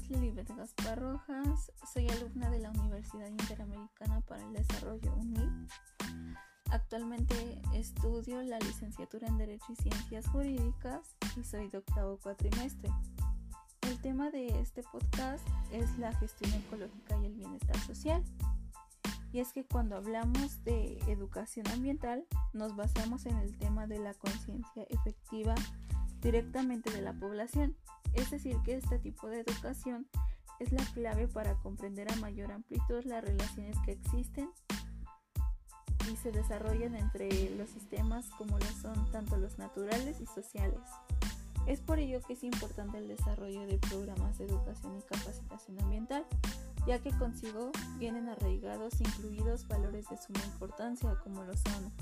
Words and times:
es 0.00 0.10
Lilibet 0.10 0.48
Gaspar 0.56 1.00
Rojas, 1.00 1.72
soy 1.92 2.08
alumna 2.08 2.50
de 2.50 2.60
la 2.60 2.70
Universidad 2.70 3.26
Interamericana 3.26 4.20
para 4.22 4.42
el 4.44 4.52
Desarrollo 4.52 5.14
UNIT. 5.16 5.70
Actualmente 6.70 7.60
estudio 7.74 8.42
la 8.42 8.58
licenciatura 8.60 9.26
en 9.26 9.38
Derecho 9.38 9.72
y 9.72 9.76
Ciencias 9.76 10.26
Jurídicas 10.28 11.16
y 11.36 11.44
soy 11.44 11.68
de 11.68 11.78
octavo 11.78 12.18
cuatrimestre. 12.22 12.90
El 13.82 14.00
tema 14.00 14.30
de 14.30 14.48
este 14.60 14.82
podcast 14.82 15.46
es 15.72 15.98
la 15.98 16.12
gestión 16.14 16.52
ecológica 16.54 17.18
y 17.20 17.26
el 17.26 17.34
bienestar 17.34 17.78
social. 17.80 18.22
Y 19.32 19.40
es 19.40 19.52
que 19.52 19.64
cuando 19.64 19.96
hablamos 19.96 20.62
de 20.64 20.98
educación 21.08 21.66
ambiental 21.68 22.26
nos 22.52 22.76
basamos 22.76 23.26
en 23.26 23.36
el 23.38 23.56
tema 23.58 23.86
de 23.86 23.98
la 23.98 24.14
conciencia 24.14 24.84
efectiva 24.88 25.54
directamente 26.20 26.90
de 26.90 27.02
la 27.02 27.12
población. 27.12 27.76
Es 28.14 28.30
decir, 28.30 28.56
que 28.64 28.74
este 28.74 28.98
tipo 28.98 29.28
de 29.28 29.40
educación 29.40 30.06
es 30.58 30.72
la 30.72 30.84
clave 30.92 31.26
para 31.28 31.54
comprender 31.56 32.10
a 32.12 32.16
mayor 32.16 32.52
amplitud 32.52 33.04
las 33.04 33.24
relaciones 33.24 33.76
que 33.84 33.92
existen 33.92 34.50
y 36.10 36.16
se 36.16 36.32
desarrollan 36.32 36.94
entre 36.96 37.50
los 37.56 37.70
sistemas 37.70 38.28
como 38.36 38.58
lo 38.58 38.66
son 38.82 39.10
tanto 39.10 39.36
los 39.36 39.58
naturales 39.58 40.20
y 40.20 40.26
sociales. 40.26 40.80
Es 41.66 41.80
por 41.80 41.98
ello 41.98 42.20
que 42.22 42.32
es 42.32 42.42
importante 42.42 42.98
el 42.98 43.08
desarrollo 43.08 43.66
de 43.66 43.78
programas 43.78 44.38
de 44.38 44.46
educación 44.46 44.98
y 44.98 45.02
capacitación 45.02 45.80
ambiental, 45.80 46.26
ya 46.86 46.98
que 46.98 47.10
consigo 47.12 47.70
vienen 47.98 48.28
arraigados 48.28 49.00
incluidos 49.00 49.68
valores 49.68 50.08
de 50.08 50.16
suma 50.16 50.40
importancia 50.46 51.16
como 51.22 51.44
lo 51.44 51.52
son 51.56 51.92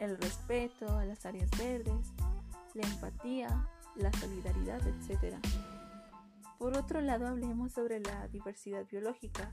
el 0.00 0.16
respeto 0.18 0.96
a 0.96 1.04
las 1.04 1.26
áreas 1.26 1.50
verdes, 1.58 2.12
la 2.74 2.86
empatía, 2.86 3.68
la 3.98 4.12
solidaridad, 4.12 4.80
etc. 4.86 5.36
Por 6.58 6.76
otro 6.76 7.00
lado, 7.00 7.26
hablemos 7.26 7.72
sobre 7.72 8.00
la 8.00 8.28
diversidad 8.28 8.86
biológica, 8.86 9.52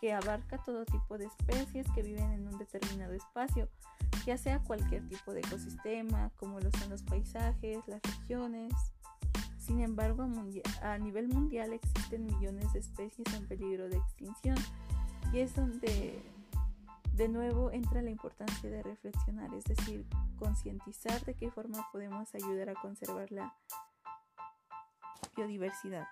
que 0.00 0.12
abarca 0.12 0.58
todo 0.58 0.84
tipo 0.84 1.16
de 1.16 1.26
especies 1.26 1.86
que 1.94 2.02
viven 2.02 2.32
en 2.32 2.48
un 2.48 2.58
determinado 2.58 3.12
espacio, 3.14 3.68
ya 4.26 4.36
sea 4.36 4.58
cualquier 4.60 5.08
tipo 5.08 5.32
de 5.32 5.40
ecosistema, 5.40 6.30
como 6.36 6.60
lo 6.60 6.70
son 6.72 6.90
los 6.90 7.02
paisajes, 7.02 7.78
las 7.86 8.02
regiones. 8.02 8.72
Sin 9.58 9.80
embargo, 9.80 10.28
a 10.82 10.98
nivel 10.98 11.28
mundial 11.28 11.72
existen 11.72 12.26
millones 12.26 12.72
de 12.72 12.80
especies 12.80 13.32
en 13.32 13.46
peligro 13.46 13.88
de 13.88 13.96
extinción 13.96 14.56
y 15.32 15.38
es 15.38 15.54
donde 15.54 16.20
de 17.14 17.28
nuevo 17.28 17.70
entra 17.70 18.02
la 18.02 18.10
importancia 18.10 18.70
de 18.70 18.82
reflexionar, 18.82 19.52
es 19.54 19.64
decir, 19.64 20.06
concientizar 20.38 21.24
de 21.24 21.34
qué 21.34 21.50
forma 21.50 21.86
podemos 21.92 22.34
ayudar 22.34 22.70
a 22.70 22.74
conservar 22.74 23.30
la 23.30 23.54
biodiversidad. 25.36 26.06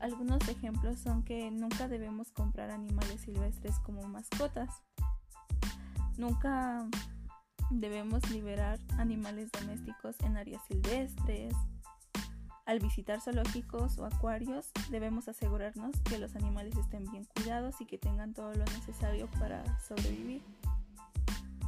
Algunos 0.00 0.46
ejemplos 0.48 0.98
son 0.98 1.22
que 1.22 1.50
nunca 1.50 1.88
debemos 1.88 2.32
comprar 2.32 2.70
animales 2.70 3.20
silvestres 3.20 3.78
como 3.80 4.02
mascotas. 4.08 4.82
Nunca 6.16 6.88
debemos 7.70 8.28
liberar 8.30 8.78
animales 8.98 9.50
domésticos 9.52 10.16
en 10.20 10.36
áreas 10.36 10.62
silvestres. 10.66 11.54
Al 12.64 12.78
visitar 12.78 13.20
zoológicos 13.20 13.98
o 13.98 14.06
acuarios 14.06 14.70
debemos 14.88 15.26
asegurarnos 15.26 16.00
que 16.02 16.18
los 16.18 16.36
animales 16.36 16.76
estén 16.76 17.10
bien 17.10 17.24
cuidados 17.24 17.80
y 17.80 17.86
que 17.86 17.98
tengan 17.98 18.34
todo 18.34 18.54
lo 18.54 18.64
necesario 18.66 19.28
para 19.38 19.80
sobrevivir. 19.80 20.42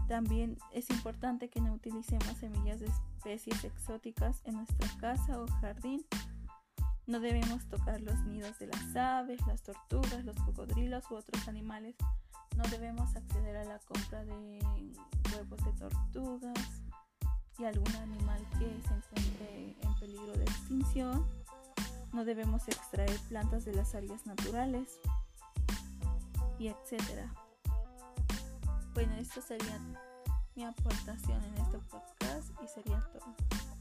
También 0.07 0.57
es 0.73 0.89
importante 0.91 1.49
que 1.49 1.61
no 1.61 1.73
utilicemos 1.73 2.37
semillas 2.39 2.79
de 2.79 2.87
especies 2.87 3.65
exóticas 3.65 4.43
en 4.45 4.55
nuestra 4.55 4.89
casa 5.01 5.41
o 5.41 5.49
jardín. 5.61 6.05
No 7.07 7.19
debemos 7.19 7.67
tocar 7.69 8.01
los 8.01 8.21
nidos 8.25 8.59
de 8.61 8.69
las 8.69 8.97
aves, 8.97 9.41
las 9.49 9.63
tortugas, 9.63 10.25
los 10.25 10.37
cocodrilos 10.37 11.11
u 11.11 11.17
otros 11.17 11.49
animales. 11.49 11.97
No 12.57 12.63
debemos 12.71 13.17
acceder 13.17 13.57
a 13.57 13.65
la 13.65 13.79
compra 13.81 14.25
de 14.25 14.61
huevos 15.33 15.65
de 15.65 15.73
tortugas, 15.73 16.83
y 17.59 17.65
algún 17.65 17.95
animal 17.97 18.41
que 18.59 18.74
No 20.95 22.25
debemos 22.25 22.69
extraer 22.69 23.19
plantas 23.29 23.65
de 23.65 23.75
las 23.75 23.97
áreas 23.97 24.25
naturales 24.27 25.01
y 26.59 26.69
etcétera. 26.69 27.35
Bueno, 28.95 29.13
esto 29.17 29.43
sería 29.43 29.81
mi 30.55 30.65
aportación 30.65 31.43
en 31.43 31.55
este 31.57 31.79
podcast 31.79 32.51
y 32.63 32.69
sería 32.69 33.05
todo. 33.13 33.74